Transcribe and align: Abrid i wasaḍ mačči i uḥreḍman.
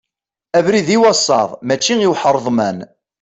Abrid 0.57 0.89
i 0.95 0.97
wasaḍ 1.01 1.49
mačči 1.67 1.95
i 1.99 2.07
uḥreḍman. 2.11 2.77